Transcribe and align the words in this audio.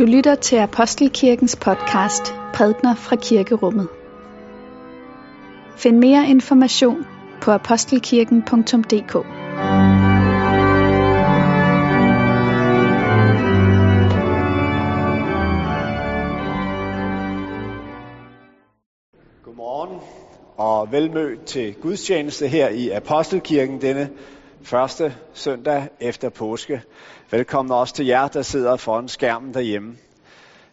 Du 0.00 0.04
lytter 0.04 0.34
til 0.34 0.56
Apostelkirkens 0.56 1.56
podcast 1.56 2.34
Prædner 2.54 2.94
fra 2.94 3.16
Kirkerummet. 3.16 3.88
Find 5.76 5.98
mere 5.98 6.28
information 6.28 7.06
på 7.42 7.50
apostelkirken.dk 7.50 9.12
Godmorgen 19.44 20.00
og 20.56 20.92
velmødt 20.92 21.44
til 21.44 21.74
gudstjeneste 21.74 22.48
her 22.48 22.68
i 22.68 22.88
Apostelkirken 22.88 23.80
denne 23.80 24.10
første 24.62 25.16
søndag 25.34 25.88
efter 26.00 26.28
påske. 26.28 26.82
Velkommen 27.30 27.72
også 27.72 27.94
til 27.94 28.06
jer, 28.06 28.28
der 28.28 28.42
sidder 28.42 28.76
foran 28.76 29.08
skærmen 29.08 29.54
derhjemme. 29.54 29.96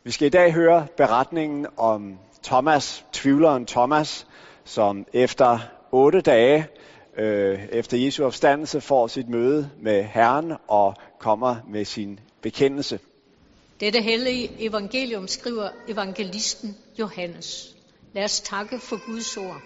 Vi 0.03 0.11
skal 0.11 0.25
i 0.25 0.29
dag 0.29 0.53
høre 0.53 0.87
beretningen 0.97 1.67
om 1.77 2.17
Thomas, 2.43 3.05
tvivleren 3.13 3.65
Thomas, 3.65 4.27
som 4.63 5.05
efter 5.13 5.59
otte 5.91 6.21
dage 6.21 6.67
øh, 7.17 7.59
efter 7.71 7.97
Jesu 7.97 8.25
opstandelse 8.25 8.81
får 8.81 9.07
sit 9.07 9.29
møde 9.29 9.69
med 9.81 10.03
Herren 10.03 10.53
og 10.67 10.95
kommer 11.19 11.55
med 11.69 11.85
sin 11.85 12.19
bekendelse. 12.41 12.99
Dette 13.79 14.01
hellige 14.01 14.49
evangelium 14.59 15.27
skriver 15.27 15.69
evangelisten 15.87 16.77
Johannes. 16.99 17.75
Lad 18.13 18.23
os 18.23 18.39
takke 18.41 18.79
for 18.79 19.05
Guds 19.05 19.37
ord. 19.37 19.61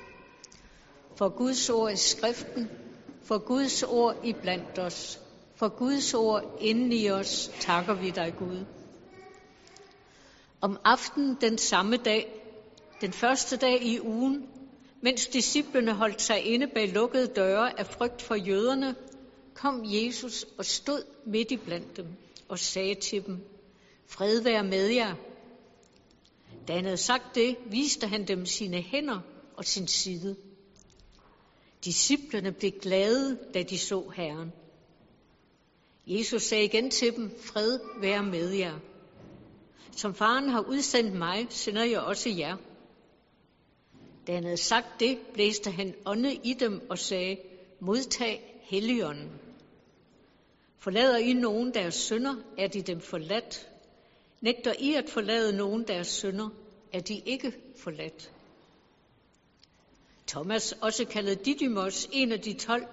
For 1.16 1.30
Guds 1.30 1.70
ord 1.70 1.92
i 1.92 1.96
skriften, 1.96 2.70
for 3.24 3.38
Guds 3.38 3.84
ord 3.84 4.16
i 4.24 4.34
blandt 4.34 4.80
os, 4.80 5.20
for 5.56 5.70
Guds 5.70 6.14
ord 6.14 6.58
inden 6.62 6.92
i 6.92 7.10
os, 7.10 7.52
takker 7.60 7.94
vi 7.94 8.10
dig 8.10 8.34
Gud. 8.40 8.66
Om 10.62 10.80
aftenen 10.84 11.38
den 11.42 11.58
samme 11.58 11.98
dag, 11.98 12.42
den 13.02 13.14
første 13.14 13.58
dag 13.58 13.84
i 13.84 14.00
ugen, 14.02 14.50
mens 15.02 15.28
disciplene 15.28 15.94
holdt 15.94 16.22
sig 16.22 16.46
inde 16.46 16.68
bag 16.68 16.94
lukkede 16.94 17.28
døre 17.28 17.80
af 17.80 17.88
frygt 17.88 18.22
for 18.22 18.36
jøderne, 18.36 18.96
kom 19.54 19.82
Jesus 19.86 20.46
og 20.58 20.66
stod 20.66 21.04
midt 21.26 21.52
i 21.52 21.58
blandt 21.58 21.98
dem 21.98 22.08
og 22.48 22.60
sagde 22.60 22.96
til 22.96 23.26
dem, 23.26 23.40
Fred 24.08 24.42
være 24.42 24.64
med 24.64 24.88
jer. 24.88 25.16
Da 26.68 26.74
han 26.74 26.84
havde 26.84 26.98
sagt 26.98 27.36
det, 27.36 27.58
viste 27.66 28.08
han 28.08 28.28
dem 28.28 28.46
sine 28.46 28.82
hænder 28.82 29.20
og 29.58 29.66
sin 29.66 29.88
side. 29.88 30.36
Disciplerne 31.86 32.52
blev 32.52 32.72
glade, 32.72 33.38
da 33.54 33.64
de 33.64 33.78
så 33.78 34.12
Herren. 34.16 34.52
Jesus 36.08 36.44
sagde 36.44 36.66
igen 36.66 36.90
til 36.90 37.16
dem, 37.16 37.32
fred 37.40 37.80
være 38.02 38.24
med 38.24 38.50
jer. 38.50 38.80
Som 39.92 40.16
faren 40.16 40.50
har 40.50 40.66
udsendt 40.70 41.14
mig, 41.14 41.48
sender 41.50 41.84
jeg 41.84 42.00
også 42.00 42.30
jer. 42.30 42.58
Da 44.28 44.34
han 44.34 44.44
havde 44.44 44.58
sagt 44.58 45.00
det, 45.00 45.18
blæste 45.34 45.72
han 45.72 45.94
ånde 46.06 46.34
i 46.34 46.54
dem 46.54 46.82
og 46.90 47.00
sagde, 47.00 47.38
modtag 47.80 48.62
Helligånden. 48.62 49.32
Forlader 50.80 51.18
I 51.18 51.34
nogen 51.34 51.74
deres 51.74 51.96
sønder, 51.96 52.36
er 52.58 52.68
de 52.68 52.82
dem 52.82 53.00
forladt. 53.00 53.70
Nægter 54.42 54.74
I 54.80 54.94
at 54.94 55.10
forlade 55.10 55.58
nogen 55.58 55.88
deres 55.88 56.08
sønder, 56.08 56.50
er 56.94 57.00
de 57.00 57.22
ikke 57.26 57.54
forladt. 57.78 58.32
Thomas, 60.32 60.72
også 60.82 61.06
kaldet 61.06 61.46
Didymos, 61.46 62.10
en 62.12 62.32
af 62.32 62.40
de 62.40 62.54
tolv, 62.54 62.86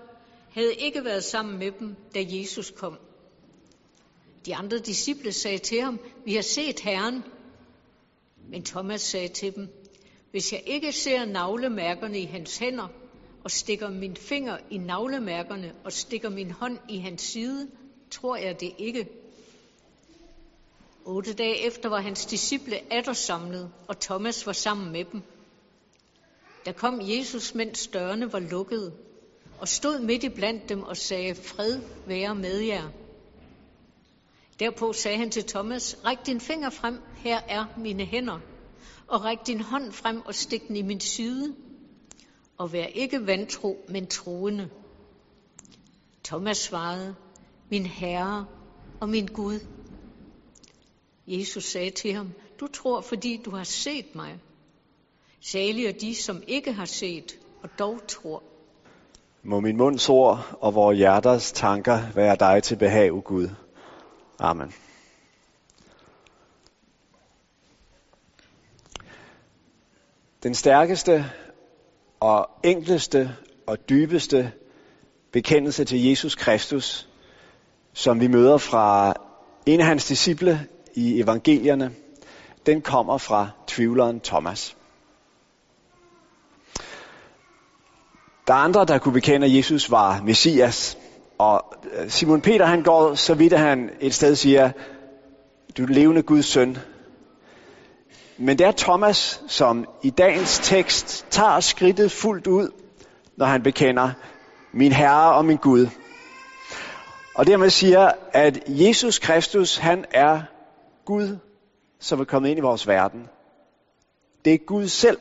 havde 0.50 0.74
ikke 0.74 1.04
været 1.04 1.24
sammen 1.24 1.58
med 1.58 1.72
dem, 1.72 1.96
da 2.14 2.24
Jesus 2.26 2.70
kom. 2.70 2.98
De 4.46 4.56
andre 4.56 4.78
disciple 4.78 5.32
sagde 5.32 5.58
til 5.58 5.80
ham, 5.80 5.98
vi 6.24 6.34
har 6.34 6.42
set 6.42 6.80
Herren. 6.80 7.24
Men 8.50 8.64
Thomas 8.64 9.00
sagde 9.00 9.28
til 9.28 9.54
dem, 9.54 9.68
hvis 10.30 10.52
jeg 10.52 10.62
ikke 10.66 10.92
ser 10.92 11.24
navlemærkerne 11.24 12.20
i 12.20 12.24
hans 12.24 12.58
hænder, 12.58 12.88
og 13.44 13.50
stikker 13.50 13.90
min 13.90 14.16
finger 14.16 14.58
i 14.70 14.78
navlemærkerne 14.78 15.74
og 15.84 15.92
stikker 15.92 16.28
min 16.28 16.50
hånd 16.50 16.78
i 16.88 16.98
hans 16.98 17.22
side, 17.22 17.70
tror 18.10 18.36
jeg 18.36 18.60
det 18.60 18.72
ikke. 18.78 19.08
Otte 21.04 21.32
dage 21.32 21.66
efter 21.66 21.88
var 21.88 22.00
hans 22.00 22.26
disciple 22.26 22.92
atter 22.92 23.12
samlet, 23.12 23.72
og 23.88 24.00
Thomas 24.00 24.46
var 24.46 24.52
sammen 24.52 24.92
med 24.92 25.04
dem. 25.04 25.22
Der 26.64 26.72
kom 26.72 27.00
Jesus, 27.02 27.54
mens 27.54 27.86
dørene 27.86 28.32
var 28.32 28.38
lukkede, 28.38 28.92
og 29.60 29.68
stod 29.68 30.00
midt 30.00 30.24
i 30.24 30.28
blandt 30.28 30.68
dem 30.68 30.82
og 30.82 30.96
sagde, 30.96 31.34
fred 31.34 31.80
være 32.06 32.34
med 32.34 32.58
jer. 32.58 32.88
Derpå 34.60 34.92
sagde 34.92 35.18
han 35.18 35.30
til 35.30 35.44
Thomas, 35.44 35.96
ræk 36.04 36.26
din 36.26 36.40
finger 36.40 36.70
frem, 36.70 37.00
her 37.16 37.40
er 37.48 37.64
mine 37.76 38.04
hænder, 38.04 38.40
og 39.06 39.24
ræk 39.24 39.38
din 39.46 39.60
hånd 39.60 39.92
frem 39.92 40.20
og 40.20 40.34
stik 40.34 40.68
den 40.68 40.76
i 40.76 40.82
min 40.82 41.00
side, 41.00 41.54
og 42.58 42.72
vær 42.72 42.84
ikke 42.84 43.26
vantro, 43.26 43.76
men 43.88 44.06
troende. 44.06 44.70
Thomas 46.24 46.56
svarede, 46.56 47.14
min 47.70 47.86
Herre 47.86 48.46
og 49.00 49.08
min 49.08 49.26
Gud. 49.26 49.60
Jesus 51.26 51.64
sagde 51.64 51.90
til 51.90 52.12
ham, 52.12 52.32
du 52.60 52.66
tror, 52.66 53.00
fordi 53.00 53.40
du 53.44 53.50
har 53.50 53.64
set 53.64 54.14
mig. 54.14 54.38
Salige 55.40 55.92
de, 55.92 56.14
som 56.14 56.42
ikke 56.46 56.72
har 56.72 56.84
set, 56.84 57.38
og 57.62 57.68
dog 57.78 58.00
tror. 58.08 58.42
Må 59.42 59.60
min 59.60 59.76
munds 59.76 60.08
ord 60.08 60.58
og 60.60 60.74
vores 60.74 60.98
hjerters 60.98 61.52
tanker 61.52 62.12
være 62.14 62.36
dig 62.36 62.62
til 62.62 62.76
behag, 62.76 63.12
o 63.12 63.20
Gud. 63.24 63.48
Amen. 64.38 64.72
Den 70.42 70.54
stærkeste 70.54 71.24
og 72.20 72.50
enkleste 72.64 73.36
og 73.66 73.88
dybeste 73.88 74.52
bekendelse 75.32 75.84
til 75.84 76.04
Jesus 76.04 76.34
Kristus, 76.34 77.08
som 77.92 78.20
vi 78.20 78.26
møder 78.26 78.58
fra 78.58 79.14
en 79.66 79.80
af 79.80 79.86
hans 79.86 80.06
disciple 80.06 80.66
i 80.94 81.20
evangelierne, 81.20 81.94
den 82.66 82.82
kommer 82.82 83.18
fra 83.18 83.48
tvivleren 83.66 84.20
Thomas. 84.20 84.77
Der 88.48 88.54
er 88.54 88.58
andre, 88.58 88.84
der 88.84 88.98
kunne 88.98 89.12
bekende, 89.12 89.46
at 89.46 89.54
Jesus 89.54 89.90
var 89.90 90.22
Messias. 90.24 90.98
Og 91.38 91.64
øh, 91.92 92.10
Simon 92.10 92.40
Peter, 92.40 92.66
han 92.66 92.82
går 92.82 93.14
så 93.14 93.34
vidt, 93.34 93.52
at 93.52 93.58
han 93.58 93.90
et 94.00 94.14
sted 94.14 94.36
siger, 94.36 94.70
du 95.76 95.82
er 95.82 95.86
levende 95.86 96.22
Guds 96.22 96.46
søn. 96.46 96.78
Men 98.38 98.58
det 98.58 98.66
er 98.66 98.72
Thomas, 98.72 99.42
som 99.48 99.86
i 100.02 100.10
dagens 100.10 100.60
tekst 100.62 101.26
tager 101.30 101.60
skridtet 101.60 102.12
fuldt 102.12 102.46
ud, 102.46 102.70
når 103.36 103.46
han 103.46 103.62
bekender, 103.62 104.10
min 104.72 104.92
Herre 104.92 105.32
og 105.32 105.44
min 105.44 105.56
Gud. 105.56 105.86
Og 107.34 107.46
dermed 107.46 107.70
siger, 107.70 108.12
at 108.32 108.62
Jesus 108.68 109.18
Kristus, 109.18 109.76
han 109.76 110.04
er 110.10 110.42
Gud, 111.04 111.36
som 112.00 112.20
er 112.20 112.24
kommet 112.24 112.50
ind 112.50 112.58
i 112.58 112.62
vores 112.62 112.86
verden. 112.86 113.28
Det 114.44 114.54
er 114.54 114.58
Gud 114.66 114.88
selv, 114.88 115.18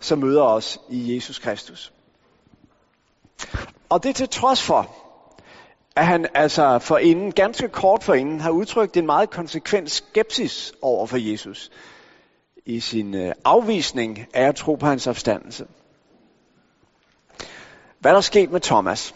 som 0.00 0.18
møder 0.18 0.42
os 0.42 0.80
i 0.90 1.14
Jesus 1.14 1.38
Kristus. 1.38 1.92
Og 3.88 4.02
det 4.02 4.16
til 4.16 4.28
trods 4.28 4.62
for, 4.62 4.96
at 5.96 6.06
han 6.06 6.26
altså 6.34 6.78
for 6.78 6.98
inden, 6.98 7.32
ganske 7.32 7.68
kort 7.68 8.04
for 8.04 8.14
inden, 8.14 8.40
har 8.40 8.50
udtrykt 8.50 8.96
en 8.96 9.06
meget 9.06 9.30
konsekvent 9.30 9.90
skepsis 9.90 10.72
over 10.82 11.06
for 11.06 11.16
Jesus 11.16 11.70
i 12.66 12.80
sin 12.80 13.14
øh, 13.14 13.32
afvisning 13.44 14.26
af 14.34 14.48
at 14.48 14.56
tro 14.56 14.74
på 14.74 14.86
hans 14.86 15.06
opstandelse. 15.06 15.66
Hvad 17.98 18.12
der 18.12 18.20
sket 18.20 18.50
med 18.50 18.60
Thomas? 18.60 19.14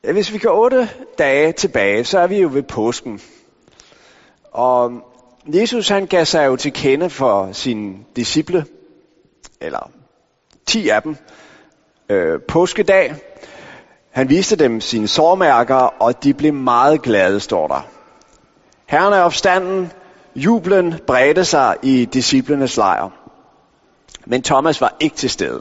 Hvis 0.00 0.32
vi 0.32 0.38
går 0.38 0.64
otte 0.64 0.90
dage 1.18 1.52
tilbage, 1.52 2.04
så 2.04 2.18
er 2.18 2.26
vi 2.26 2.40
jo 2.40 2.50
ved 2.52 2.62
påsken. 2.62 3.20
Og 4.52 4.92
Jesus 5.46 5.88
han 5.88 6.06
gav 6.06 6.24
sig 6.24 6.46
jo 6.46 6.56
til 6.56 6.72
kende 6.72 7.10
for 7.10 7.52
sine 7.52 7.98
disciple, 8.16 8.66
eller 9.60 9.90
ti 10.66 10.88
af 10.88 11.02
dem, 11.02 11.16
øh, 12.10 12.40
påskedag. 12.48 13.14
Han 14.10 14.28
viste 14.28 14.56
dem 14.56 14.80
sine 14.80 15.08
sårmærker, 15.08 15.74
og 15.74 16.24
de 16.24 16.34
blev 16.34 16.54
meget 16.54 17.02
glade, 17.02 17.40
står 17.40 17.68
der. 17.68 17.86
Herren 18.86 19.12
er 19.12 19.20
opstanden, 19.20 19.92
jublen 20.36 20.94
bredte 21.06 21.44
sig 21.44 21.76
i 21.82 22.04
disciplenes 22.04 22.76
lejr. 22.76 23.08
Men 24.26 24.42
Thomas 24.42 24.80
var 24.80 24.96
ikke 25.00 25.16
til 25.16 25.30
stede. 25.30 25.60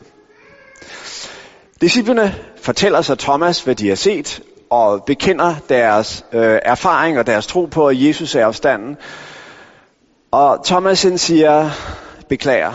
Disciplene 1.81 2.36
fortæller 2.62 3.01
sig 3.01 3.19
Thomas, 3.19 3.62
hvad 3.62 3.75
de 3.75 3.90
har 3.90 3.96
set, 3.96 4.42
og 4.69 5.04
bekender 5.04 5.56
deres 5.69 6.25
øh, 6.34 6.60
erfaring 6.63 7.19
og 7.19 7.28
deres 7.28 7.48
tro 7.48 7.66
på, 7.66 7.88
at 7.88 8.01
Jesus 8.01 8.36
er 8.36 8.46
opstanden. 8.46 8.98
Og 10.31 10.66
Thomas 10.66 11.07
siger, 11.16 11.69
beklager, 12.30 12.74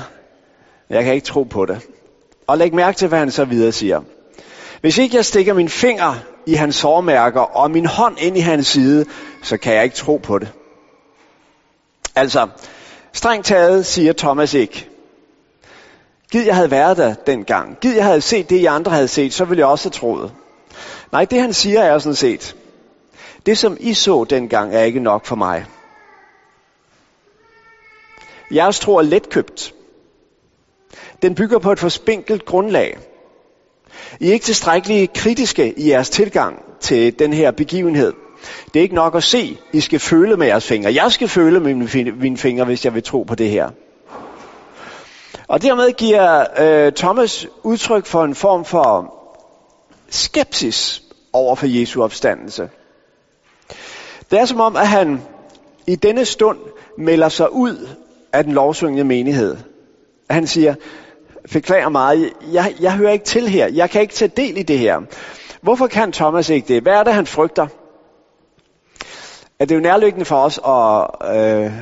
jeg 0.90 1.04
kan 1.04 1.14
ikke 1.14 1.26
tro 1.26 1.42
på 1.42 1.66
det. 1.66 1.80
Og 2.46 2.58
læg 2.58 2.74
mærke 2.74 2.98
til, 2.98 3.08
hvad 3.08 3.18
han 3.18 3.30
så 3.30 3.44
videre 3.44 3.72
siger. 3.72 4.00
Hvis 4.80 4.98
ikke 4.98 5.16
jeg 5.16 5.24
stikker 5.24 5.54
min 5.54 5.68
finger 5.68 6.14
i 6.46 6.54
hans 6.54 6.76
sårmærker 6.76 7.40
og 7.40 7.70
min 7.70 7.86
hånd 7.86 8.18
ind 8.20 8.36
i 8.36 8.40
hans 8.40 8.66
side, 8.66 9.06
så 9.42 9.56
kan 9.56 9.74
jeg 9.74 9.84
ikke 9.84 9.96
tro 9.96 10.16
på 10.16 10.38
det. 10.38 10.52
Altså, 12.14 12.48
strengt 13.12 13.46
taget 13.46 13.86
siger 13.86 14.12
Thomas 14.12 14.54
ikke. 14.54 14.88
Gid 16.32 16.44
jeg 16.44 16.54
havde 16.54 16.70
været 16.70 16.96
der 16.96 17.14
dengang. 17.14 17.78
Gid 17.80 17.94
jeg 17.94 18.04
havde 18.04 18.20
set 18.20 18.50
det, 18.50 18.56
I 18.56 18.64
andre 18.64 18.92
havde 18.92 19.08
set, 19.08 19.32
så 19.32 19.44
ville 19.44 19.60
jeg 19.60 19.66
også 19.66 19.84
have 19.84 19.92
troet. 19.92 20.32
Nej, 21.12 21.24
det 21.24 21.40
han 21.40 21.52
siger 21.52 21.80
er 21.80 21.98
sådan 21.98 22.14
set, 22.14 22.56
det 23.46 23.58
som 23.58 23.76
I 23.80 23.94
så 23.94 24.24
dengang 24.24 24.74
er 24.74 24.82
ikke 24.82 25.00
nok 25.00 25.26
for 25.26 25.36
mig. 25.36 25.66
Jeres 28.50 28.80
tro 28.80 28.96
er 28.96 29.02
letkøbt. 29.02 29.74
Den 31.22 31.34
bygger 31.34 31.58
på 31.58 31.72
et 31.72 31.78
forspinkelt 31.78 32.44
grundlag. 32.44 32.98
I 34.20 34.28
er 34.28 34.32
ikke 34.32 34.44
tilstrækkeligt 34.44 35.12
kritiske 35.12 35.78
i 35.78 35.90
jeres 35.90 36.10
tilgang 36.10 36.62
til 36.80 37.18
den 37.18 37.32
her 37.32 37.50
begivenhed. 37.50 38.12
Det 38.74 38.80
er 38.80 38.82
ikke 38.82 38.94
nok 38.94 39.14
at 39.14 39.22
se. 39.22 39.58
I 39.72 39.80
skal 39.80 39.98
føle 39.98 40.36
med 40.36 40.46
jeres 40.46 40.66
fingre. 40.66 40.94
Jeg 40.94 41.12
skal 41.12 41.28
føle 41.28 41.60
med 41.60 41.74
mine 42.12 42.36
fingre, 42.36 42.64
hvis 42.64 42.84
jeg 42.84 42.94
vil 42.94 43.02
tro 43.02 43.22
på 43.22 43.34
det 43.34 43.50
her. 43.50 43.70
Og 45.48 45.62
dermed 45.62 45.92
giver 45.92 46.46
øh, 46.58 46.92
Thomas 46.92 47.46
udtryk 47.62 48.06
for 48.06 48.24
en 48.24 48.34
form 48.34 48.64
for 48.64 49.14
skepsis 50.10 51.02
over 51.32 51.54
for 51.54 51.66
Jesu 51.66 52.02
opstandelse. 52.02 52.68
Det 54.30 54.40
er 54.40 54.44
som 54.44 54.60
om, 54.60 54.76
at 54.76 54.88
han 54.88 55.22
i 55.86 55.96
denne 55.96 56.24
stund 56.24 56.58
melder 56.98 57.28
sig 57.28 57.52
ud 57.52 57.88
af 58.32 58.44
den 58.44 58.52
lovsyngende 58.52 59.04
menighed. 59.04 59.56
Han 60.30 60.46
siger, 60.46 60.74
forklarer 61.46 61.88
mig, 61.88 62.32
jeg, 62.52 62.74
jeg 62.80 62.96
hører 62.96 63.12
ikke 63.12 63.24
til 63.24 63.48
her, 63.48 63.66
jeg 63.66 63.90
kan 63.90 64.00
ikke 64.00 64.14
tage 64.14 64.32
del 64.36 64.58
i 64.58 64.62
det 64.62 64.78
her. 64.78 65.00
Hvorfor 65.60 65.86
kan 65.86 66.12
Thomas 66.12 66.48
ikke 66.48 66.74
det? 66.74 66.82
Hvad 66.82 66.92
er 66.92 67.02
det, 67.02 67.14
han 67.14 67.26
frygter? 67.26 67.66
At 69.58 69.68
det 69.68 69.74
er 69.74 69.78
jo 69.78 69.82
nærliggende 69.82 70.24
for 70.24 70.36
os 70.36 70.60
at, 70.66 71.36
øh, 71.36 71.72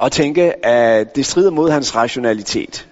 at 0.00 0.12
tænke, 0.12 0.66
at 0.66 1.16
det 1.16 1.26
strider 1.26 1.50
mod 1.50 1.70
hans 1.70 1.96
rationalitet. 1.96 2.88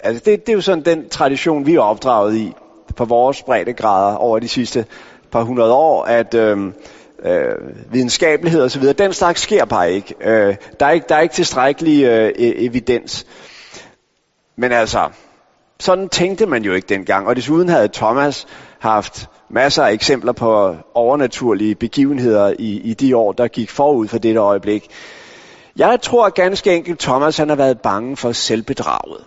Altså 0.00 0.22
det, 0.24 0.46
det 0.46 0.52
er 0.52 0.56
jo 0.56 0.60
sådan 0.60 0.84
den 0.84 1.08
tradition, 1.08 1.66
vi 1.66 1.74
er 1.74 1.80
opdraget 1.80 2.36
i 2.36 2.52
på 2.96 3.04
vores 3.04 3.42
breddegrader 3.42 4.16
over 4.16 4.38
de 4.38 4.48
sidste 4.48 4.86
par 5.30 5.42
hundrede 5.42 5.72
år, 5.72 6.04
at 6.04 6.34
øh, 6.34 6.72
øh, 7.24 7.54
videnskabelighed 7.90 8.62
osv., 8.62 8.82
den 8.92 9.12
slags 9.12 9.40
sker 9.40 9.64
bare 9.64 9.92
ikke. 9.92 10.14
Øh, 10.20 10.56
der, 10.80 10.86
er 10.86 10.90
ikke 10.90 11.06
der 11.08 11.14
er 11.14 11.20
ikke 11.20 11.34
tilstrækkelig 11.34 12.04
øh, 12.04 12.28
e-, 12.28 12.64
evidens. 12.64 13.26
Men 14.58 14.72
altså, 14.72 15.08
sådan 15.80 16.08
tænkte 16.08 16.46
man 16.46 16.64
jo 16.64 16.72
ikke 16.72 16.88
dengang, 16.88 17.26
og 17.26 17.36
desuden 17.36 17.68
havde 17.68 17.88
Thomas 17.88 18.46
haft 18.78 19.28
masser 19.50 19.84
af 19.84 19.92
eksempler 19.92 20.32
på 20.32 20.76
overnaturlige 20.94 21.74
begivenheder 21.74 22.54
i, 22.58 22.80
i 22.80 22.94
de 22.94 23.16
år, 23.16 23.32
der 23.32 23.48
gik 23.48 23.70
forud 23.70 24.08
for 24.08 24.18
dette 24.18 24.40
øjeblik. 24.40 24.88
Jeg 25.76 26.00
tror 26.02 26.28
ganske 26.28 26.74
enkelt, 26.74 27.00
Thomas 27.00 27.36
han 27.36 27.48
har 27.48 27.56
været 27.56 27.80
bange 27.80 28.16
for 28.16 28.32
selvbedraget. 28.32 29.24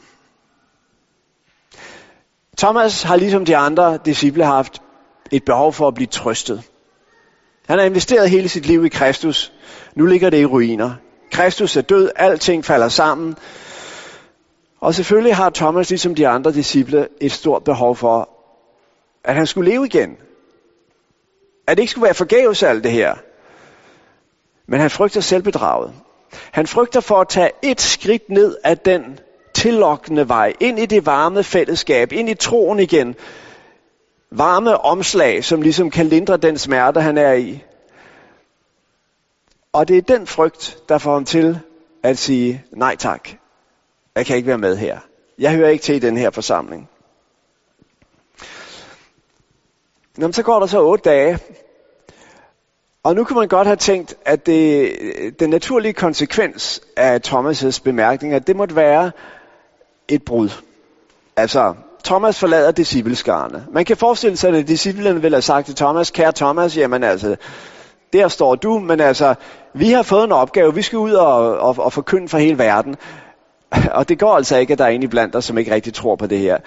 Thomas 2.57 3.03
har 3.03 3.15
ligesom 3.15 3.45
de 3.45 3.57
andre 3.57 3.99
disciple 4.05 4.45
haft 4.45 4.81
et 5.31 5.43
behov 5.45 5.73
for 5.73 5.87
at 5.87 5.93
blive 5.93 6.07
trøstet. 6.07 6.63
Han 7.67 7.79
har 7.79 7.85
investeret 7.85 8.29
hele 8.29 8.49
sit 8.49 8.65
liv 8.65 8.85
i 8.85 8.89
Kristus. 8.89 9.51
Nu 9.95 10.05
ligger 10.05 10.29
det 10.29 10.39
i 10.41 10.45
ruiner. 10.45 10.93
Kristus 11.31 11.77
er 11.77 11.81
død, 11.81 12.09
alting 12.15 12.65
falder 12.65 12.89
sammen. 12.89 13.35
Og 14.81 14.95
selvfølgelig 14.95 15.35
har 15.35 15.49
Thomas, 15.49 15.89
ligesom 15.89 16.15
de 16.15 16.27
andre 16.27 16.51
disciple, 16.53 17.07
et 17.21 17.31
stort 17.31 17.63
behov 17.63 17.95
for, 17.95 18.29
at 19.23 19.35
han 19.35 19.47
skulle 19.47 19.71
leve 19.71 19.85
igen. 19.85 20.17
At 21.67 21.77
det 21.77 21.83
ikke 21.83 21.91
skulle 21.91 22.05
være 22.05 22.13
forgæves 22.13 22.63
alt 22.63 22.83
det 22.83 22.91
her. 22.91 23.15
Men 24.67 24.79
han 24.79 24.89
frygter 24.89 25.21
selvbedraget. 25.21 25.93
Han 26.51 26.67
frygter 26.67 26.99
for 26.99 27.21
at 27.21 27.27
tage 27.27 27.51
et 27.61 27.81
skridt 27.81 28.29
ned 28.29 28.57
af 28.63 28.77
den 28.77 29.19
tillokkende 29.53 30.29
vej, 30.29 30.53
ind 30.59 30.79
i 30.79 30.85
det 30.85 31.05
varme 31.05 31.43
fællesskab, 31.43 32.11
ind 32.11 32.29
i 32.29 32.33
troen 32.33 32.79
igen. 32.79 33.15
Varme 34.31 34.77
omslag, 34.77 35.43
som 35.43 35.61
ligesom 35.61 35.89
kan 35.89 36.05
lindre 36.05 36.37
den 36.37 36.57
smerte, 36.57 37.01
han 37.01 37.17
er 37.17 37.33
i. 37.33 37.63
Og 39.73 39.87
det 39.87 39.97
er 39.97 40.17
den 40.17 40.27
frygt, 40.27 40.77
der 40.89 40.97
får 40.97 41.13
ham 41.13 41.25
til 41.25 41.59
at 42.03 42.17
sige, 42.17 42.65
nej 42.71 42.95
tak, 42.95 43.29
jeg 44.15 44.25
kan 44.25 44.35
ikke 44.37 44.47
være 44.47 44.57
med 44.57 44.77
her. 44.77 44.99
Jeg 45.39 45.55
hører 45.55 45.69
ikke 45.69 45.83
til 45.83 45.95
i 45.95 45.99
den 45.99 46.17
her 46.17 46.29
forsamling. 46.29 46.89
Nå, 50.17 50.31
så 50.31 50.43
går 50.43 50.59
der 50.59 50.67
så 50.67 50.81
otte 50.81 51.09
dage, 51.09 51.39
og 53.03 53.15
nu 53.15 53.23
kan 53.23 53.37
man 53.37 53.47
godt 53.47 53.67
have 53.67 53.77
tænkt, 53.77 54.15
at 54.25 54.45
det, 54.45 55.39
den 55.39 55.49
naturlige 55.49 55.93
konsekvens 55.93 56.81
af 56.97 57.19
Thomas' 57.27 57.81
bemærkninger, 57.83 58.39
det 58.39 58.55
måtte 58.55 58.75
være 58.75 59.11
et 60.07 60.23
brud. 60.23 60.49
Altså, 61.35 61.73
Thomas 62.03 62.39
forlader 62.39 62.71
discipleskarne. 62.71 63.65
Man 63.71 63.85
kan 63.85 63.97
forestille 63.97 64.37
sig, 64.37 64.55
at 64.55 64.67
disciplene 64.67 65.21
ville 65.21 65.35
have 65.35 65.41
sagt 65.41 65.65
til 65.65 65.75
Thomas, 65.75 66.11
kære 66.11 66.31
Thomas, 66.31 66.77
jamen 66.77 67.03
altså, 67.03 67.35
der 68.13 68.27
står 68.27 68.55
du, 68.55 68.79
men 68.79 68.99
altså, 68.99 69.35
vi 69.73 69.91
har 69.91 70.03
fået 70.03 70.23
en 70.23 70.31
opgave, 70.31 70.75
vi 70.75 70.81
skal 70.81 70.99
ud 70.99 71.11
og, 71.11 71.57
og, 71.57 71.75
og 71.79 71.93
forkynde 71.93 72.29
for 72.29 72.37
hele 72.37 72.57
verden. 72.57 72.95
Og 73.97 74.09
det 74.09 74.19
går 74.19 74.35
altså 74.35 74.57
ikke, 74.57 74.73
at 74.73 74.79
der 74.79 74.85
er 74.85 74.89
en 74.89 75.03
i 75.03 75.07
blandt 75.07 75.33
dig, 75.33 75.43
som 75.43 75.57
ikke 75.57 75.73
rigtig 75.73 75.93
tror 75.93 76.15
på 76.15 76.27
det 76.27 76.39
her. 76.39 76.57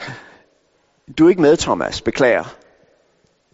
Du 1.19 1.27
er 1.27 1.31
ikke 1.31 1.43
med, 1.43 1.57
Thomas. 1.57 2.01
Beklager. 2.01 2.55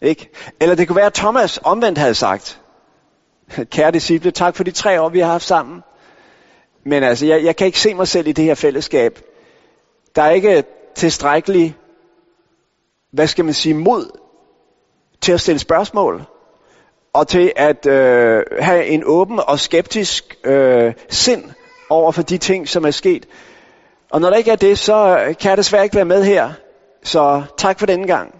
Ikke? 0.02 0.30
Eller 0.60 0.74
det 0.74 0.88
kunne 0.88 0.96
være, 0.96 1.06
at 1.06 1.14
Thomas 1.14 1.60
omvendt 1.64 1.98
havde 1.98 2.14
sagt, 2.14 2.60
kære 3.72 3.90
disciple, 3.90 4.30
tak 4.30 4.56
for 4.56 4.64
de 4.64 4.70
tre 4.70 5.00
år, 5.00 5.08
vi 5.08 5.20
har 5.20 5.30
haft 5.30 5.44
sammen. 5.44 5.82
Men 6.84 7.02
altså, 7.02 7.26
jeg, 7.26 7.44
jeg 7.44 7.56
kan 7.56 7.66
ikke 7.66 7.80
se 7.80 7.94
mig 7.94 8.08
selv 8.08 8.26
i 8.26 8.32
det 8.32 8.44
her 8.44 8.54
fællesskab. 8.54 9.20
Der 10.16 10.22
er 10.22 10.30
ikke 10.30 10.64
tilstrækkelig, 10.94 11.76
hvad 13.12 13.26
skal 13.26 13.44
man 13.44 13.54
sige, 13.54 13.74
mod 13.74 14.18
til 15.20 15.32
at 15.32 15.40
stille 15.40 15.58
spørgsmål. 15.58 16.22
Og 17.12 17.28
til 17.28 17.52
at 17.56 17.86
øh, 17.86 18.42
have 18.60 18.86
en 18.86 19.02
åben 19.06 19.40
og 19.46 19.58
skeptisk 19.58 20.36
øh, 20.44 20.92
sind 21.08 21.44
over 21.90 22.12
for 22.12 22.22
de 22.22 22.38
ting, 22.38 22.68
som 22.68 22.84
er 22.84 22.90
sket. 22.90 23.26
Og 24.10 24.20
når 24.20 24.30
der 24.30 24.36
ikke 24.36 24.50
er 24.50 24.56
det, 24.56 24.78
så 24.78 25.18
kan 25.40 25.48
jeg 25.50 25.56
desværre 25.56 25.84
ikke 25.84 25.96
være 25.96 26.04
med 26.04 26.24
her. 26.24 26.52
Så 27.02 27.42
tak 27.56 27.78
for 27.78 27.86
denne 27.86 28.06
gang. 28.06 28.34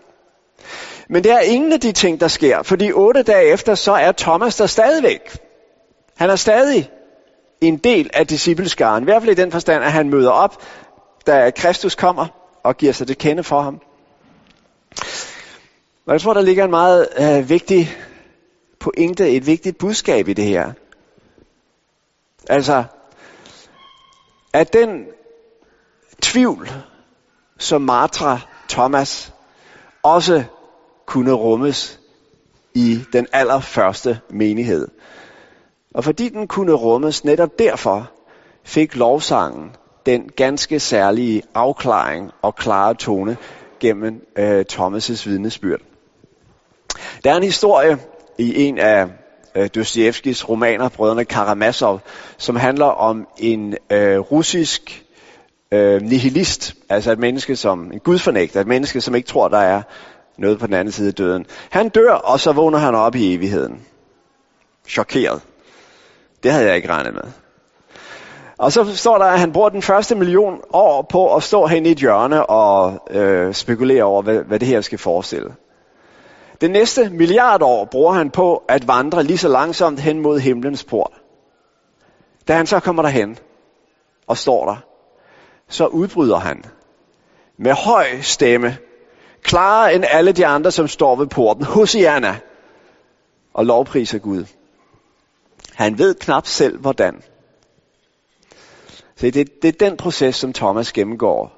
Men 1.09 1.25
det 1.25 1.33
er 1.33 1.41
ingen 1.41 1.73
af 1.73 1.81
de 1.81 1.93
ting, 1.93 2.21
der 2.21 2.29
sker, 2.29 2.63
fordi 2.63 2.93
otte 2.93 3.23
dage 3.23 3.53
efter, 3.53 3.75
så 3.75 3.93
er 3.93 4.13
Thomas 4.13 4.57
der 4.57 4.67
stadigvæk. 4.67 5.39
Han 6.17 6.31
er 6.31 6.37
stadig 6.37 6.91
en 7.61 7.77
del 7.77 8.11
af 8.15 8.27
discipleskaren. 8.27 9.03
I 9.03 9.05
hvert 9.05 9.23
fald 9.23 9.39
i 9.39 9.43
den 9.43 9.53
forstand, 9.53 9.85
at 9.85 9.93
han 9.93 10.11
møder 10.11 10.31
op, 10.31 10.63
da 11.27 11.51
Kristus 11.51 11.95
kommer 11.95 12.27
og 12.63 12.77
giver 12.77 12.93
sig 12.93 13.09
det 13.09 13.19
kende 13.19 13.45
for 13.45 13.61
ham. 13.61 13.81
Og 16.07 16.13
jeg 16.13 16.21
tror, 16.21 16.35
der 16.35 16.41
ligger 16.41 16.65
en 16.65 16.71
meget 16.71 17.09
øh, 17.19 17.49
vigtig 17.49 17.97
pointe, 18.81 19.31
et 19.31 19.47
vigtigt 19.47 19.79
budskab 19.79 20.29
i 20.29 20.33
det 20.33 20.45
her. 20.45 20.73
Altså, 22.49 22.85
at 24.53 24.73
den 24.73 25.07
tvivl, 26.23 26.69
som 27.59 27.83
Matra 27.83 28.41
Thomas 28.69 29.33
også 30.03 30.45
kunne 31.07 31.33
rummes 31.33 32.01
i 32.75 32.99
den 33.13 33.27
allerførste 33.33 34.21
menighed. 34.31 34.89
Og 35.95 36.05
fordi 36.05 36.29
den 36.29 36.49
kunne 36.49 36.73
rummes 36.73 37.25
netop 37.25 37.59
derfor, 37.59 38.11
fik 38.65 38.97
lovsangen 38.97 39.77
den 40.07 40.29
ganske 40.37 40.81
særlige 40.81 41.43
afklaring 41.55 42.31
og 42.43 42.55
klare 42.55 42.95
tone 42.95 43.37
gennem 43.81 44.27
øh, 44.37 44.65
Thomas' 44.73 45.29
vidnesbyrd. 45.29 45.81
Der 47.25 47.33
er 47.33 47.37
en 47.37 47.43
historie 47.43 47.99
i 48.39 48.63
en 48.63 48.79
af 48.79 49.09
øh, 49.55 49.69
Dostojevskis 49.75 50.49
romaner, 50.49 50.89
Brødrene 50.89 51.25
Karamazov, 51.25 52.01
som 52.39 52.57
handler 52.57 52.87
om 52.87 53.27
en 53.39 53.77
øh, 53.91 54.19
russisk 54.19 55.05
øh, 55.73 56.03
nihilist, 56.03 56.75
altså 56.89 57.13
et 57.13 57.19
menneske 57.19 57.57
som 57.57 57.93
en 57.93 58.01
gudfornægter, 58.01 58.61
et 58.61 58.67
menneske, 58.67 59.01
som 59.01 59.15
ikke 59.15 59.29
tror, 59.29 59.49
der 59.49 59.59
er 59.59 59.83
noget 60.39 60.59
på 60.59 60.67
den 60.67 60.75
anden 60.75 60.93
side 60.93 61.09
af 61.09 61.15
døden. 61.15 61.47
Han 61.71 61.89
dør, 61.89 62.13
og 62.13 62.41
så 62.41 62.53
vågner 62.53 62.79
han 62.79 62.95
op 62.95 63.15
i 63.15 63.35
evigheden. 63.35 63.81
Chokeret. 64.89 65.41
Det 66.43 66.53
havde 66.53 66.67
jeg 66.67 66.77
ikke 66.77 66.89
regnet 66.89 67.15
med. 67.15 67.23
Og 68.59 68.73
så 68.73 68.97
står 68.97 69.19
der, 69.19 69.25
at 69.25 69.41
han 69.41 69.53
bruger 69.53 69.69
den 69.69 69.83
første 69.83 70.15
million 70.15 70.61
år 70.73 71.03
på 71.03 71.35
at 71.35 71.43
stå 71.43 71.67
hen 71.67 71.87
i 71.87 71.91
et 71.91 71.99
hjørne 71.99 72.47
og 72.47 73.07
øh, 73.11 73.55
spekulere 73.55 74.05
over, 74.05 74.23
hvad, 74.23 74.39
hvad 74.39 74.59
det 74.59 74.69
her 74.69 74.81
skal 74.81 74.99
forestille. 74.99 75.55
Det 76.61 76.71
næste 76.71 77.11
milliard 77.11 77.63
år 77.63 77.85
bruger 77.85 78.13
han 78.13 78.31
på 78.31 78.63
at 78.69 78.89
vandre 78.89 79.23
lige 79.23 79.39
så 79.39 79.49
langsomt 79.49 80.01
hen 80.01 80.21
mod 80.21 80.41
himlens 80.41 80.85
port. 80.85 81.13
Da 82.49 82.57
han 82.57 82.67
så 82.67 82.81
kommer 82.81 83.03
derhen 83.03 83.39
og 84.27 84.39
står 84.39 84.67
der, 84.67 84.77
så 85.69 85.87
udbryder 85.87 86.37
han 86.37 86.65
med 87.57 87.73
høj 87.73 88.07
stemme, 88.21 88.77
klarere 89.43 89.95
end 89.95 90.05
alle 90.09 90.33
de 90.33 90.47
andre, 90.47 90.71
som 90.71 90.89
står 90.89 91.17
ved 91.17 91.27
porten, 91.27 91.65
Hosianna, 91.65 92.41
og 93.55 93.67
lovpriser 93.67 94.19
Gud. 94.19 94.45
Han 95.75 95.99
ved 95.99 96.15
knap 96.15 96.47
selv 96.47 96.79
hvordan, 96.81 97.23
Så 99.17 99.31
det, 99.31 99.63
det 99.63 99.69
er 99.69 99.89
den 99.89 99.97
proces, 99.97 100.37
som 100.37 100.53
Thomas 100.53 100.93
gennemgår 100.93 101.53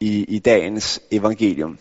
i, 0.00 0.24
i 0.24 0.38
dagens 0.38 1.00
evangelium. 1.10 1.78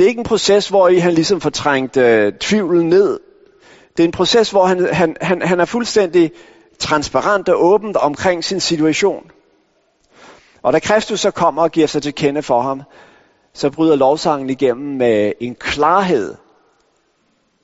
Det 0.00 0.04
er 0.04 0.08
ikke 0.08 0.18
en 0.18 0.24
proces, 0.24 0.68
hvor 0.68 0.88
I 0.88 0.98
han 0.98 1.12
ligesom 1.12 1.40
får 1.40 1.50
trængt 1.50 1.96
øh, 1.96 2.32
tvivlen 2.32 2.88
ned. 2.88 3.20
Det 3.96 4.02
er 4.02 4.04
en 4.04 4.12
proces, 4.12 4.50
hvor 4.50 4.66
han, 4.66 4.94
han, 4.94 5.16
han, 5.20 5.42
han 5.42 5.60
er 5.60 5.64
fuldstændig 5.64 6.32
transparent 6.78 7.48
og 7.48 7.64
åbent 7.64 7.96
omkring 7.96 8.44
sin 8.44 8.60
situation. 8.60 9.30
Og 10.62 10.72
da 10.72 10.78
Kristus 10.78 11.20
så 11.20 11.30
kommer 11.30 11.62
og 11.62 11.70
giver 11.70 11.86
sig 11.86 12.02
til 12.02 12.14
kende 12.14 12.42
for 12.42 12.60
ham, 12.60 12.82
så 13.54 13.70
bryder 13.70 13.96
lovsangen 13.96 14.50
igennem 14.50 14.96
med 14.96 15.32
en 15.40 15.54
klarhed, 15.54 16.34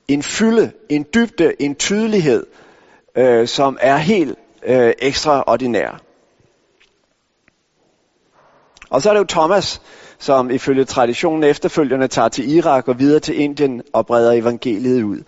en 0.07 0.23
fylde, 0.23 0.71
en 0.89 1.05
dybde, 1.13 1.53
en 1.59 1.75
tydelighed, 1.75 2.45
øh, 3.15 3.47
som 3.47 3.77
er 3.81 3.97
helt 3.97 4.37
øh, 4.63 4.93
ekstraordinær. 4.99 6.01
Og 8.89 9.01
så 9.01 9.09
er 9.09 9.13
det 9.13 9.19
jo 9.19 9.25
Thomas, 9.29 9.81
som 10.19 10.51
ifølge 10.51 10.85
traditionen 10.85 11.43
efterfølgende 11.43 12.07
tager 12.07 12.29
til 12.29 12.55
Irak 12.55 12.87
og 12.87 12.99
videre 12.99 13.19
til 13.19 13.39
Indien 13.39 13.81
og 13.93 14.05
breder 14.05 14.31
evangeliet 14.31 15.03
ud. 15.03 15.23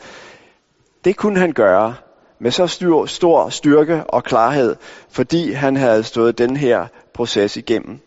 Det 1.03 1.15
kunne 1.17 1.39
han 1.39 1.51
gøre 1.51 1.96
med 2.39 2.51
så 2.51 2.67
stor, 2.67 3.05
stor 3.05 3.50
styrke 3.50 4.03
og 4.03 4.24
klarhed, 4.24 4.75
fordi 5.10 5.51
han 5.51 5.75
havde 5.75 6.03
stået 6.03 6.38
den 6.38 6.58
her 6.58 6.88
proces 7.13 7.58
igennem. 7.58 8.00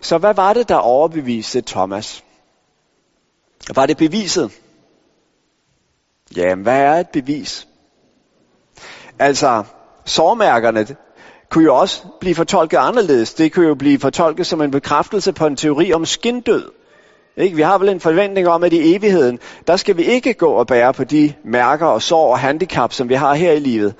Så 0.00 0.18
hvad 0.18 0.34
var 0.34 0.52
det, 0.52 0.68
der 0.68 0.76
overbeviste 0.76 1.60
Thomas? 1.66 2.24
Var 3.74 3.86
det 3.86 3.96
beviset? 3.96 4.52
Jamen, 6.36 6.62
hvad 6.62 6.80
er 6.80 6.94
et 6.94 7.08
bevis? 7.08 7.68
Altså, 9.18 9.64
sårmærkerne 10.04 10.86
kunne 11.50 11.64
jo 11.64 11.76
også 11.76 12.02
blive 12.20 12.34
fortolket 12.34 12.76
anderledes. 12.76 13.34
Det 13.34 13.52
kunne 13.52 13.68
jo 13.68 13.74
blive 13.74 13.98
fortolket 13.98 14.46
som 14.46 14.62
en 14.62 14.70
bekræftelse 14.70 15.32
på 15.32 15.46
en 15.46 15.56
teori 15.56 15.92
om 15.92 16.06
skindød. 16.06 16.70
Ikke? 17.36 17.56
Vi 17.56 17.62
har 17.62 17.78
vel 17.78 17.88
en 17.88 18.00
forventning 18.00 18.48
om, 18.48 18.64
at 18.64 18.72
i 18.72 18.94
evigheden, 18.94 19.38
der 19.66 19.76
skal 19.76 19.96
vi 19.96 20.02
ikke 20.02 20.34
gå 20.34 20.50
og 20.50 20.66
bære 20.66 20.92
på 20.92 21.04
de 21.04 21.32
mærker 21.44 21.86
og 21.86 22.02
sår 22.02 22.32
og 22.32 22.38
handicap, 22.38 22.92
som 22.92 23.08
vi 23.08 23.14
har 23.14 23.34
her 23.34 23.52
i 23.52 23.58
livet. 23.58 23.94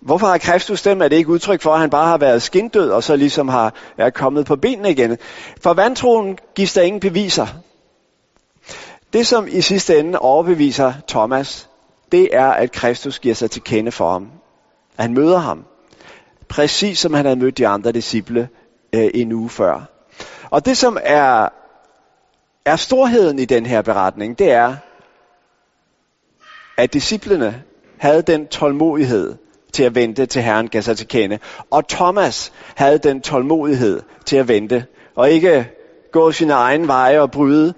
Hvorfor 0.00 0.26
har 0.26 0.38
Kristus 0.38 0.82
dem? 0.82 1.02
Er 1.02 1.08
det 1.08 1.16
ikke 1.16 1.30
udtryk 1.30 1.62
for, 1.62 1.72
at 1.72 1.80
han 1.80 1.90
bare 1.90 2.06
har 2.06 2.18
været 2.18 2.42
skindød, 2.42 2.90
og 2.90 3.02
så 3.02 3.16
ligesom 3.16 3.48
har 3.48 3.74
er 3.98 4.10
kommet 4.10 4.46
på 4.46 4.56
benene 4.56 4.90
igen? 4.90 5.18
For 5.62 5.74
vantroen 5.74 6.38
gives 6.54 6.72
der 6.72 6.82
ingen 6.82 7.00
beviser. 7.00 7.46
Det, 9.12 9.26
som 9.26 9.46
i 9.50 9.60
sidste 9.60 9.98
ende 9.98 10.18
overbeviser 10.18 10.92
Thomas, 11.08 11.68
det 12.12 12.28
er, 12.32 12.46
at 12.46 12.72
Kristus 12.72 13.18
giver 13.18 13.34
sig 13.34 13.50
til 13.50 13.62
kende 13.62 13.92
for 13.92 14.12
ham. 14.12 14.28
At 14.98 15.04
han 15.04 15.14
møder 15.14 15.38
ham. 15.38 15.64
Præcis 16.48 16.98
som 16.98 17.14
han 17.14 17.24
havde 17.24 17.38
mødt 17.38 17.58
de 17.58 17.66
andre 17.66 17.92
disciple 17.92 18.48
øh, 18.94 19.10
en 19.14 19.32
uge 19.32 19.50
før. 19.50 19.80
Og 20.50 20.66
det, 20.66 20.76
som 20.76 20.98
er, 21.02 21.48
er 22.64 22.76
storheden 22.76 23.38
i 23.38 23.44
den 23.44 23.66
her 23.66 23.82
beretning, 23.82 24.38
det 24.38 24.50
er, 24.50 24.76
at 26.76 26.92
disciplene 26.92 27.62
havde 27.98 28.22
den 28.22 28.46
tålmodighed 28.46 29.34
til 29.72 29.82
at 29.82 29.94
vente 29.94 30.26
til 30.26 30.42
Herren 30.42 30.68
gav 30.68 30.82
sig 30.82 30.96
til 30.96 31.08
kende. 31.08 31.38
Og 31.70 31.88
Thomas 31.88 32.52
havde 32.74 32.98
den 32.98 33.20
tålmodighed 33.20 34.02
til 34.24 34.36
at 34.36 34.48
vente, 34.48 34.86
og 35.16 35.30
ikke 35.30 35.70
gå 36.12 36.32
sin 36.32 36.50
egen 36.50 36.88
veje 36.88 37.20
og 37.20 37.30
bryde, 37.30 37.74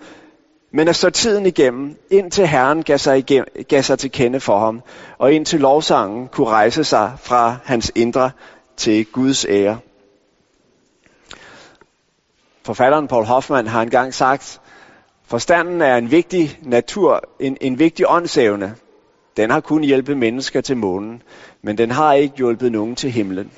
men 0.72 0.88
at 0.88 0.96
stå 0.96 1.10
tiden 1.10 1.46
igennem, 1.46 1.96
indtil 2.10 2.46
Herren 2.46 2.82
gav 2.82 2.98
sig, 2.98 3.18
igennem, 3.18 3.46
gav 3.68 3.82
sig 3.82 3.98
til 3.98 4.10
kende 4.10 4.40
for 4.40 4.58
ham, 4.58 4.82
og 5.18 5.32
indtil 5.32 5.60
lovsangen 5.60 6.28
kunne 6.28 6.48
rejse 6.48 6.84
sig 6.84 7.12
fra 7.20 7.56
hans 7.64 7.92
indre 7.94 8.30
til 8.76 9.04
Guds 9.04 9.44
ære. 9.48 9.78
Forfatteren 12.64 13.08
Paul 13.08 13.24
Hoffmann 13.24 13.68
har 13.68 13.82
engang 13.82 14.14
sagt, 14.14 14.60
forstanden 15.26 15.80
er 15.80 15.96
en 15.96 16.10
vigtig 16.10 16.58
natur, 16.62 17.28
en, 17.40 17.56
en 17.60 17.78
vigtig 17.78 18.06
åndsevne. 18.08 18.74
Den 19.36 19.50
har 19.50 19.60
kun 19.60 19.84
hjulpet 19.84 20.16
mennesker 20.16 20.60
til 20.60 20.76
månen, 20.76 21.22
men 21.62 21.78
den 21.78 21.90
har 21.90 22.12
ikke 22.12 22.36
hjulpet 22.36 22.72
nogen 22.72 22.96
til 22.96 23.10
himlen. 23.10 23.50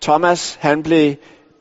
Thomas, 0.00 0.54
han 0.60 0.82
blev 0.82 1.14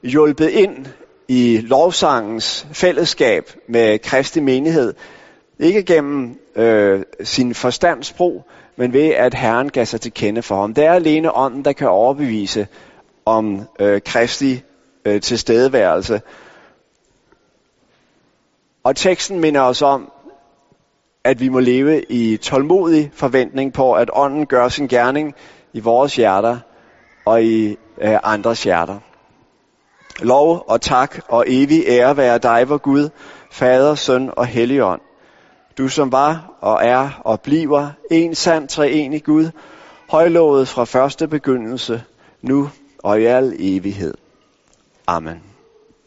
hjulpet 0.04 0.50
ind 0.50 0.86
i 1.28 1.60
lovsangens 1.64 2.68
fællesskab 2.72 3.52
med 3.68 4.00
Kristi 4.00 4.40
menighed. 4.40 4.94
Ikke 5.60 5.84
gennem 5.84 6.40
øh, 6.56 7.04
sin 7.24 7.56
forstandsbrug, 7.56 8.44
men 8.78 8.94
ved 8.94 9.10
at 9.10 9.34
Herren 9.34 9.70
gav 9.70 9.86
sig 9.86 10.02
til 10.02 10.14
kende 10.14 10.42
for 10.42 10.62
ham. 10.62 10.74
Det 10.74 10.86
er 10.86 10.94
alene 10.94 11.38
ånden, 11.38 11.66
der 11.66 11.74
kan 11.74 11.90
overbevise 11.90 12.68
om 13.26 13.62
øh, 13.80 14.02
Kristi 14.06 14.62
øh, 15.06 15.22
tilstedeværelse. 15.22 16.22
Og 18.84 18.96
teksten 18.96 19.40
minder 19.40 19.62
os 19.62 19.82
om, 19.82 20.12
at 21.24 21.40
vi 21.40 21.50
må 21.50 21.60
leve 21.60 22.04
i 22.04 22.38
tålmodig 22.38 23.12
forventning 23.14 23.74
på, 23.74 23.94
at 23.94 24.10
ånden 24.14 24.46
gør 24.46 24.68
sin 24.70 24.88
gerning 24.88 25.36
i 25.74 25.80
vores 25.80 26.16
hjerter 26.16 26.60
og 27.26 27.44
i 27.44 27.78
øh, 28.02 28.18
andres 28.24 28.64
hjerter. 28.64 29.00
Lov 30.20 30.64
og 30.68 30.82
tak 30.82 31.20
og 31.28 31.46
evig 31.48 31.84
ære 31.88 32.18
være 32.18 32.38
dig, 32.38 32.70
vor 32.70 32.78
Gud, 32.78 33.10
Fader, 33.52 33.96
Søn 33.96 34.30
og 34.38 34.46
Helligånd. 34.46 35.02
Du 35.78 35.88
som 35.88 36.12
var 36.12 36.54
og 36.62 36.86
er 36.86 37.22
og 37.26 37.42
bliver 37.42 37.90
en 38.12 38.36
sand 38.36 38.68
treenig 38.68 39.24
Gud, 39.24 39.50
højlovet 40.10 40.68
fra 40.68 40.86
første 40.86 41.28
begyndelse, 41.28 42.04
nu 42.42 42.70
og 43.04 43.22
i 43.22 43.26
al 43.26 43.56
evighed. 43.60 44.14
Amen. 45.08 45.47